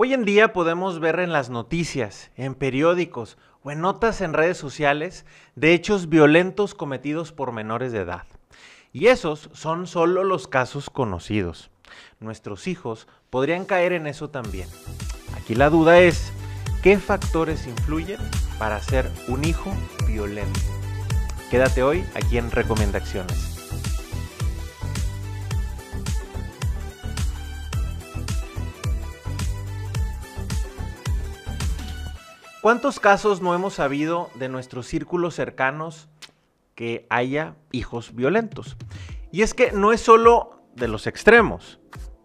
[0.00, 4.56] Hoy en día podemos ver en las noticias, en periódicos o en notas en redes
[4.56, 8.22] sociales de hechos violentos cometidos por menores de edad.
[8.92, 11.72] Y esos son solo los casos conocidos.
[12.20, 14.68] Nuestros hijos podrían caer en eso también.
[15.36, 16.32] Aquí la duda es,
[16.80, 18.20] ¿qué factores influyen
[18.56, 19.72] para ser un hijo
[20.06, 20.60] violento?
[21.50, 23.47] Quédate hoy aquí en Recomendaciones.
[32.60, 36.08] ¿Cuántos casos no hemos sabido de nuestros círculos cercanos
[36.74, 38.76] que haya hijos violentos?
[39.30, 41.78] Y es que no es solo de los extremos,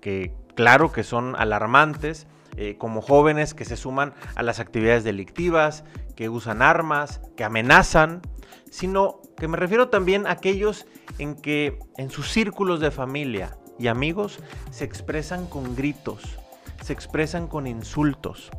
[0.00, 5.82] que claro que son alarmantes, eh, como jóvenes que se suman a las actividades delictivas,
[6.14, 8.22] que usan armas, que amenazan,
[8.70, 10.86] sino que me refiero también a aquellos
[11.18, 14.38] en que en sus círculos de familia y amigos
[14.70, 16.38] se expresan con gritos,
[16.84, 18.52] se expresan con insultos,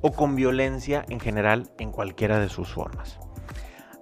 [0.00, 3.18] o con violencia en general en cualquiera de sus formas.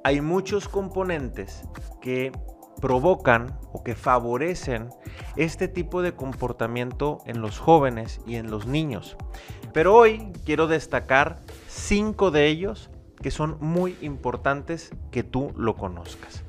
[0.05, 1.63] Hay muchos componentes
[2.01, 2.33] que
[2.81, 4.91] provocan o que favorecen
[5.37, 9.17] este tipo de comportamiento en los jóvenes y en los niños.
[9.73, 16.43] Pero hoy quiero destacar cinco de ellos que son muy importantes que tú lo conozcas.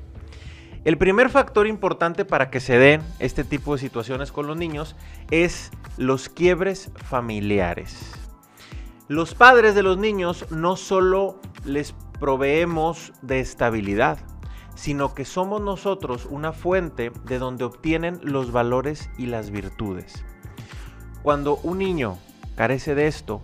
[0.84, 4.96] El primer factor importante para que se den este tipo de situaciones con los niños
[5.30, 8.27] es los quiebres familiares.
[9.08, 14.18] Los padres de los niños no solo les proveemos de estabilidad,
[14.74, 20.26] sino que somos nosotros una fuente de donde obtienen los valores y las virtudes.
[21.22, 22.18] Cuando un niño
[22.54, 23.40] carece de esto,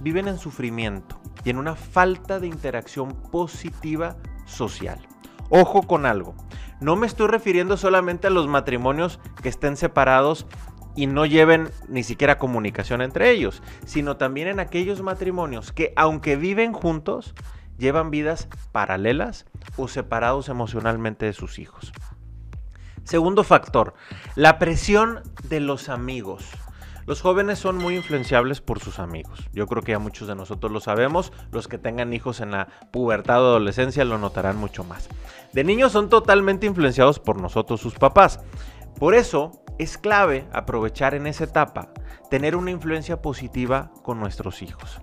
[0.00, 5.04] viven en sufrimiento y en una falta de interacción positiva social.
[5.50, 6.36] Ojo con algo,
[6.80, 10.46] no me estoy refiriendo solamente a los matrimonios que estén separados
[10.98, 16.34] y no lleven ni siquiera comunicación entre ellos, sino también en aquellos matrimonios que aunque
[16.34, 17.36] viven juntos,
[17.78, 21.92] llevan vidas paralelas o separados emocionalmente de sus hijos.
[23.04, 23.94] Segundo factor,
[24.34, 26.50] la presión de los amigos.
[27.06, 29.48] Los jóvenes son muy influenciables por sus amigos.
[29.52, 31.32] Yo creo que ya muchos de nosotros lo sabemos.
[31.52, 35.08] Los que tengan hijos en la pubertad o adolescencia lo notarán mucho más.
[35.54, 38.40] De niños son totalmente influenciados por nosotros, sus papás.
[38.98, 41.92] Por eso, es clave aprovechar en esa etapa,
[42.30, 45.00] tener una influencia positiva con nuestros hijos.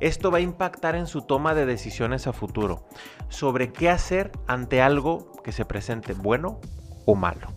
[0.00, 2.86] Esto va a impactar en su toma de decisiones a futuro
[3.28, 6.60] sobre qué hacer ante algo que se presente bueno
[7.04, 7.48] o malo.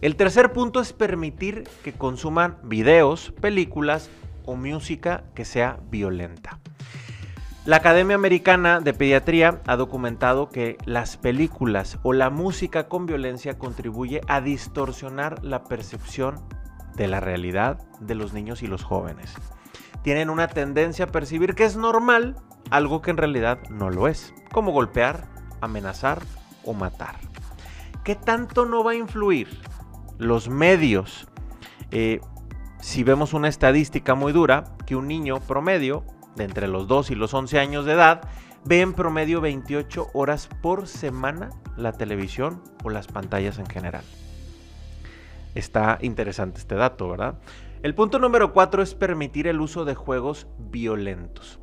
[0.00, 4.08] El tercer punto es permitir que consuman videos, películas
[4.46, 6.58] o música que sea violenta.
[7.66, 13.58] La Academia Americana de Pediatría ha documentado que las películas o la música con violencia
[13.58, 16.36] contribuye a distorsionar la percepción
[16.94, 19.34] de la realidad de los niños y los jóvenes.
[20.04, 22.36] Tienen una tendencia a percibir que es normal
[22.70, 25.26] algo que en realidad no lo es, como golpear,
[25.60, 26.22] amenazar
[26.64, 27.16] o matar.
[28.04, 29.48] ¿Qué tanto no va a influir
[30.18, 31.26] los medios?
[31.90, 32.20] Eh,
[32.80, 36.04] si vemos una estadística muy dura, que un niño promedio
[36.36, 38.28] de entre los 2 y los 11 años de edad
[38.64, 44.04] ve en promedio 28 horas por semana la televisión o las pantallas en general.
[45.54, 47.38] Está interesante este dato, ¿verdad?
[47.82, 51.60] El punto número 4 es permitir el uso de juegos violentos.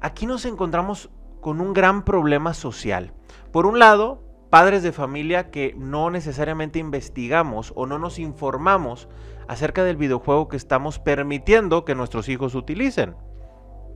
[0.00, 1.10] Aquí nos encontramos
[1.40, 3.12] con un gran problema social.
[3.52, 9.08] Por un lado, padres de familia que no necesariamente investigamos o no nos informamos
[9.48, 13.16] acerca del videojuego que estamos permitiendo que nuestros hijos utilicen.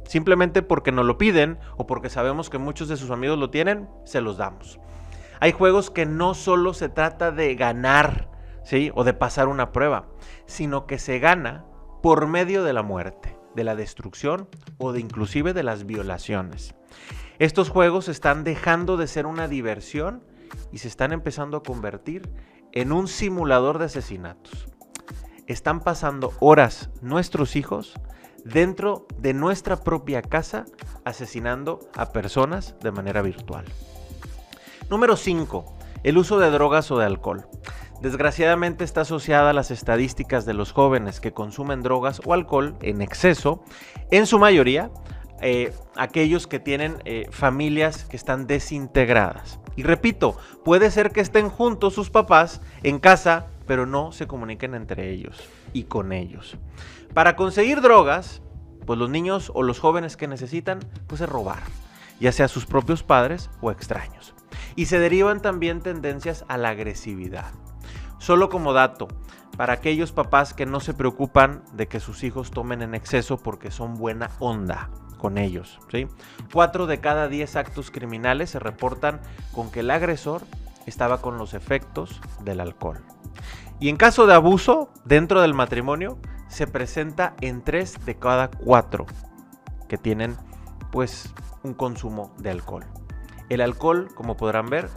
[0.05, 3.89] Simplemente porque nos lo piden o porque sabemos que muchos de sus amigos lo tienen,
[4.05, 4.81] se los damos.
[5.41, 8.31] Hay juegos que no solo se trata de ganar,
[8.63, 8.91] ¿sí?
[8.95, 10.09] O de pasar una prueba,
[10.47, 11.65] sino que se gana
[12.03, 16.75] por medio de la muerte, de la destrucción o de inclusive de las violaciones.
[17.39, 20.23] Estos juegos están dejando de ser una diversión
[20.73, 22.29] y se están empezando a convertir
[22.73, 24.67] en un simulador de asesinatos.
[25.47, 27.95] Están pasando horas nuestros hijos
[28.45, 30.67] dentro de nuestra propia casa
[31.05, 33.65] asesinando a personas de manera virtual.
[34.89, 35.77] Número 5.
[36.03, 37.47] El uso de drogas o de alcohol.
[38.01, 43.03] Desgraciadamente está asociada a las estadísticas de los jóvenes que consumen drogas o alcohol en
[43.03, 43.63] exceso,
[44.11, 44.91] en su mayoría
[45.43, 49.59] eh, aquellos que tienen eh, familias que están desintegradas.
[49.77, 54.75] Y repito, puede ser que estén juntos sus papás en casa, pero no se comuniquen
[54.75, 56.57] entre ellos y con ellos.
[57.15, 58.43] Para conseguir drogas,
[58.85, 61.61] pues los niños o los jóvenes que necesitan, pues es robar,
[62.19, 64.35] ya sea sus propios padres o extraños.
[64.75, 67.53] Y se derivan también tendencias a la agresividad.
[68.19, 69.07] Solo como dato,
[69.57, 73.71] para aquellos papás que no se preocupan de que sus hijos tomen en exceso porque
[73.71, 75.79] son buena onda con ellos.
[75.93, 76.09] ¿sí?
[76.53, 79.21] Cuatro de cada diez actos criminales se reportan
[79.53, 80.43] con que el agresor
[80.87, 82.99] estaba con los efectos del alcohol.
[83.79, 86.19] Y en caso de abuso dentro del matrimonio,
[86.49, 89.07] se presenta en tres de cada cuatro
[89.89, 90.37] que tienen
[90.91, 91.33] pues
[91.63, 92.85] un consumo de alcohol.
[93.49, 94.89] El alcohol, como podrán ver,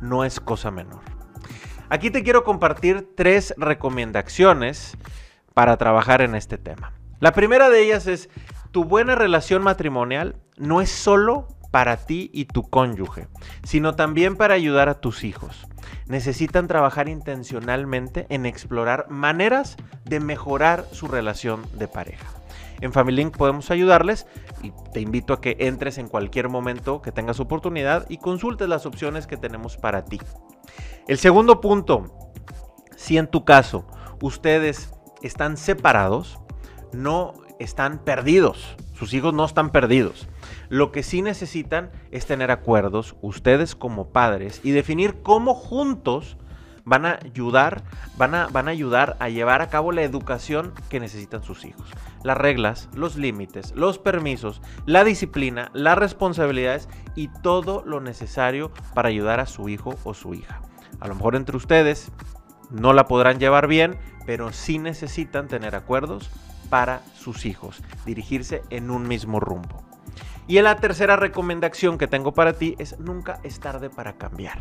[0.00, 1.00] no es cosa menor.
[1.88, 4.96] Aquí te quiero compartir tres recomendaciones
[5.52, 6.92] para trabajar en este tema.
[7.20, 8.28] La primera de ellas es,
[8.72, 13.26] tu buena relación matrimonial no es solo para ti y tu cónyuge,
[13.64, 15.66] sino también para ayudar a tus hijos.
[16.06, 22.28] Necesitan trabajar intencionalmente en explorar maneras de mejorar su relación de pareja.
[22.80, 24.28] En FamilyLink podemos ayudarles
[24.62, 28.86] y te invito a que entres en cualquier momento que tengas oportunidad y consultes las
[28.86, 30.20] opciones que tenemos para ti.
[31.08, 32.30] El segundo punto,
[32.94, 33.84] si en tu caso
[34.22, 36.38] ustedes están separados,
[36.92, 40.28] no están perdidos, sus hijos no están perdidos.
[40.68, 46.36] Lo que sí necesitan es tener acuerdos, ustedes como padres, y definir cómo juntos
[46.84, 47.82] van a ayudar,
[48.16, 51.88] van a, van a ayudar a llevar a cabo la educación que necesitan sus hijos.
[52.22, 59.08] Las reglas, los límites, los permisos, la disciplina, las responsabilidades y todo lo necesario para
[59.08, 60.60] ayudar a su hijo o su hija.
[61.00, 62.12] A lo mejor entre ustedes
[62.70, 66.30] no la podrán llevar bien, pero sí necesitan tener acuerdos
[66.70, 69.84] para sus hijos, dirigirse en un mismo rumbo.
[70.46, 74.58] Y la tercera recomendación que tengo para ti es nunca es tarde para cambiar.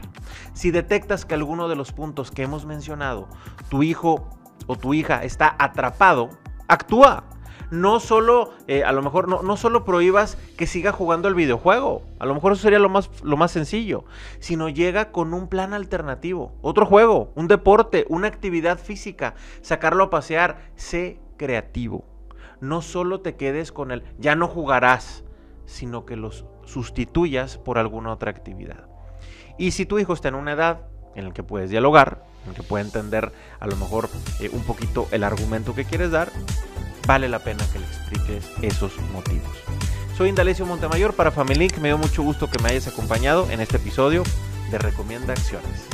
[0.53, 3.27] Si detectas que alguno de los puntos que hemos mencionado,
[3.69, 4.29] tu hijo
[4.67, 6.29] o tu hija está atrapado,
[6.67, 7.25] actúa.
[7.69, 12.03] No solo, eh, a lo mejor, no, no solo prohíbas que siga jugando el videojuego,
[12.19, 14.05] a lo mejor eso sería lo más, lo más sencillo,
[14.39, 20.09] sino llega con un plan alternativo, otro juego, un deporte, una actividad física, sacarlo a
[20.11, 22.05] pasear, sé creativo.
[22.61, 25.22] No solo te quedes con el, ya no jugarás,
[25.65, 28.87] sino que los sustituyas por alguna otra actividad.
[29.57, 30.81] Y si tu hijo está en una edad
[31.15, 34.63] en la que puedes dialogar, en la que puede entender a lo mejor eh, un
[34.63, 36.31] poquito el argumento que quieres dar,
[37.07, 39.51] vale la pena que le expliques esos motivos.
[40.17, 41.77] Soy Indalecio Montemayor para Family Link.
[41.77, 44.23] Me dio mucho gusto que me hayas acompañado en este episodio
[44.69, 45.92] de Recomienda Acciones.